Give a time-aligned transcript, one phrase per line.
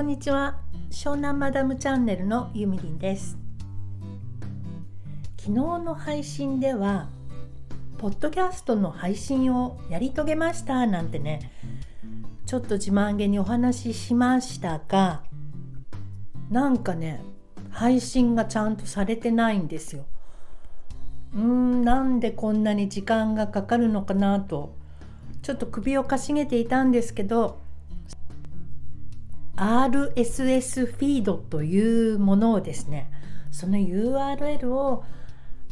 [0.00, 0.56] こんにちは。
[0.90, 3.36] 湘南マダムチャンネルのゆみりんです。
[5.38, 7.10] 昨日の配信では
[7.98, 11.52] ポッドキャストの配信をやり遂げましたなんてね。
[12.46, 15.22] ちょっと自慢げにお話ししましたが
[16.48, 17.22] なんかね
[17.68, 20.06] 配信がちゃんとされてないんですよ。
[21.34, 24.74] うーんなんでこんなに時間がかかるのかなと
[25.42, 27.68] ちょっと首をかしげていたんですけど
[29.60, 33.10] RSS フィードというものをですね
[33.50, 35.04] その URL を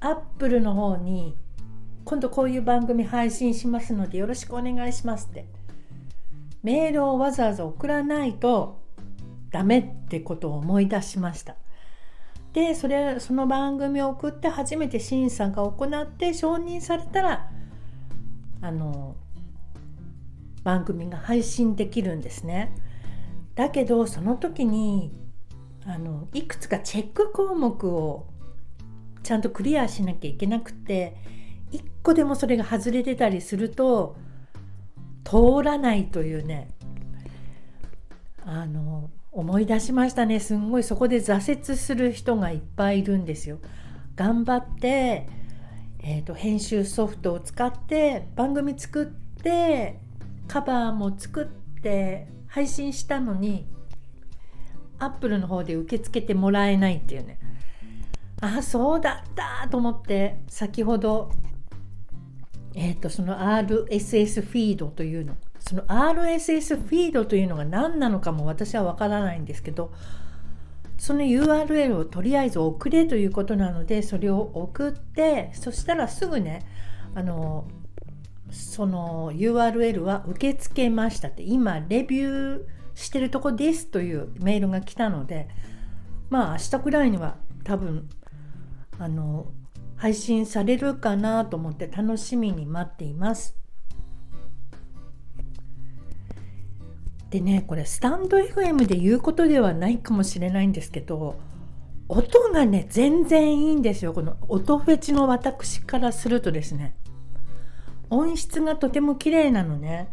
[0.00, 1.36] Apple の方に
[2.06, 5.46] 今度こういう番組配信しますのでよろしくお願いしますって
[6.62, 8.80] メールをわざわざ送らないと
[9.50, 11.56] ダメってことを思い出しました
[12.54, 17.50] でそれその番組を送って初めて審査が行って承認されたら
[18.62, 19.16] あの
[20.62, 22.74] 番組が配信できるんですね。
[23.54, 25.12] だけどその時に
[25.86, 28.26] あのいくつかチェック項目を
[29.22, 31.16] ちゃんとクリアしなきゃいけなくて
[31.72, 34.16] 1個でもそれが外れてたりすると
[35.24, 36.68] 通らないというね
[38.44, 43.58] あの思い出しましたねすんごいそこで挫折する人がいっぱいいるんですよ。
[44.14, 45.26] 頑張って、
[45.98, 49.98] えーと、編集ソフトを使って番組作って
[50.46, 53.66] カバーも作って配信したのに
[55.00, 57.40] アップルの方で受け付けてもらえないっていうね。
[58.40, 61.32] あそうだったと思って先ほど
[62.74, 69.92] えっ、ー、とその RSS フィードというのその RSS フィードというのが何なのかも私はわからないんですけど
[70.96, 76.64] その URL をとりあえず送れということなのでそれを送ってそしたらすぐね
[77.16, 77.66] あの
[78.50, 82.62] その URL は受け付けましたって今レビュー
[82.94, 85.48] してるとこですというメールが来たので
[86.30, 88.08] まあ明日くらいには多分
[88.98, 89.46] あの
[89.96, 93.56] 配信されるかなと思って楽しみに待っています。
[97.30, 101.36] でねこれスタンド FM で言うことではないかもしれないんですけど
[102.06, 106.94] 音がね全然いいんですよこの音フェチの私からするとですね
[108.10, 110.08] 音質がとても綺麗なのね。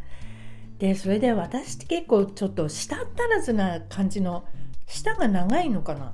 [0.79, 4.45] でそれで私って結構ちょっと舌足らずな感じの
[4.87, 6.13] 舌が長いのかな。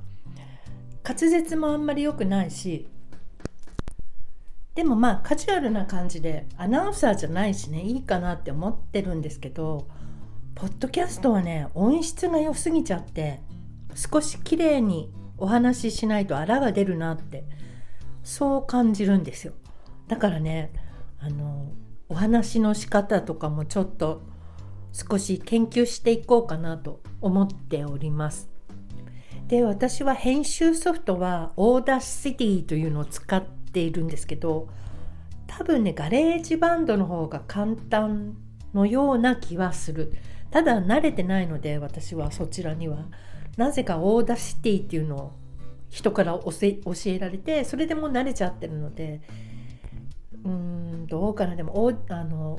[1.04, 2.88] 滑舌もあんまり良くないし。
[4.74, 9.88] でもまあカジュアルな感じでアナウンサーじゃないしねいいかなって思ってるんですけど
[10.54, 13.40] ポッドキャストはね音質が良すぎちゃって
[13.96, 17.42] 少し綺麗にお話ししないとあらが出るなって
[18.22, 19.52] そう感じるんですよ。
[20.06, 20.70] だからね
[21.18, 21.72] あの
[22.08, 24.22] お話の仕方とかもちょっと
[24.92, 28.48] 少し研究していこうかなと思っております。
[29.48, 34.68] で私は編集ソフトは Audacity というのを使っているんですけど
[35.46, 38.36] 多分ね GarageBand の方が簡単
[38.74, 40.12] のような気はする
[40.50, 43.06] ただ慣れてないので私はそちらには
[43.56, 45.32] なぜかオーダーシティっていうのを
[45.88, 46.52] 人から教
[47.06, 49.22] えられてそれでも慣れちゃってるので
[50.44, 51.56] うんどうかな。
[51.56, 52.58] でもおあの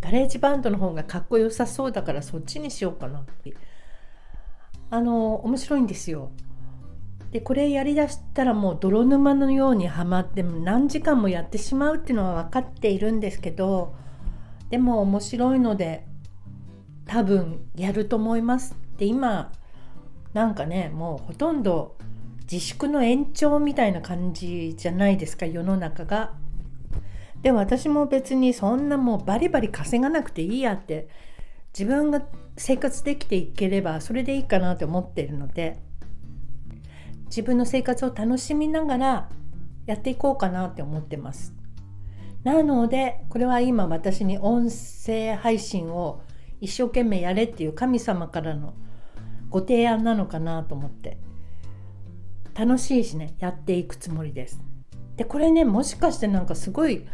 [0.00, 3.26] GarageBand の方がかっこよさそうだからそっちにしようかな
[4.90, 6.30] あの面白いんですよ。
[7.32, 13.94] でこれやりだしたらもう泥沼のようにはまって何時間もやってしまうっていうのは分かっているんですけど
[14.70, 16.06] でも面白いので
[17.04, 18.76] 多分やると思います。
[18.96, 19.52] で今
[20.32, 21.96] なんかねもうほとんど
[22.50, 26.32] 自粛の延長みたいな感じじゃないですか世の中が。
[27.42, 31.08] で私も別にそんなもうバリバリ稼がなくていいやって
[31.72, 32.22] 自分が
[32.56, 35.78] 生活できていければそれでいいかなって思ってるので
[37.26, 39.28] 自分の生活を楽しみながら
[39.86, 41.54] やっていこうかなって思ってます。
[42.42, 46.22] なのでこれは今私に音声配信を
[46.60, 48.74] 一生懸命やれっていう神様からの
[49.50, 51.18] ご提案なのかなと思って
[52.58, 54.60] 楽しいしねやっていくつもりです。
[55.16, 57.06] でこれねもしかしてなんかすごい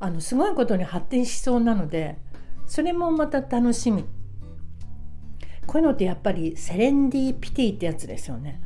[0.00, 2.18] あのすごいことに発展しそうなので
[2.66, 4.04] それもまた楽しみ。
[5.66, 8.60] こういうのってやっぱりセレンディピティってやつですよね。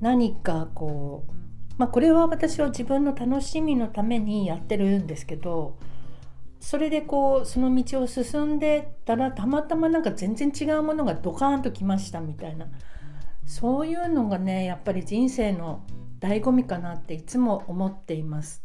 [0.00, 1.32] 何かこう
[1.78, 5.78] まあこれは私は自分の楽しみのためにやってるんですけど
[6.58, 12.66] それでこうその道を進んでたらたまたまなんか全然違うものがドカーンときましたみたいな
[13.50, 15.82] そういうのがねやっぱり人生の
[16.20, 18.62] 醍醐味かなっていつも思っています。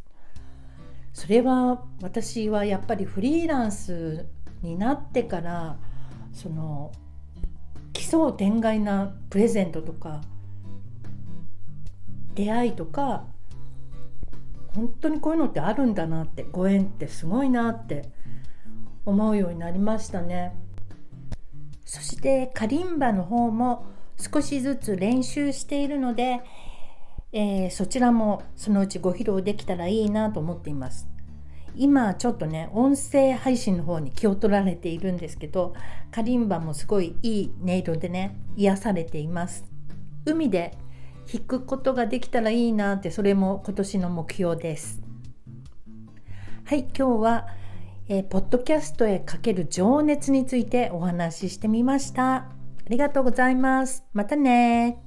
[1.11, 4.27] それは私はやっぱりフリーランス
[4.61, 5.79] になってから
[6.33, 6.91] その
[7.93, 10.21] 超天外なプレゼントとか
[12.35, 13.25] 出会いとか
[14.75, 18.11] 本当にこういうのってあるんだなってご縁ってすごいなって
[19.03, 20.55] 思うようになりましたね。
[21.85, 26.41] そしてカリンバの方も少しずつ練習しているので、
[27.31, 31.07] えー、そちらもそのうちご披露できたらいいなと思っています。
[31.77, 35.73] 今ちょっとね音声配信の方に気を取られているんですけど
[36.09, 39.65] カリンバもすごいいい音色でね癒されています。
[40.25, 40.77] 海で
[41.31, 45.01] 弾くことができたらいいなってそれも今年の目標です。
[46.63, 47.47] はい今日は、
[48.07, 52.45] え、ポッドキャストへかける情熱についてお話ししてみました。
[52.85, 54.03] ありがとうございます。
[54.13, 55.01] またね。